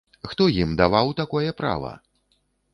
[0.29, 1.95] Хто ім даваў такое права?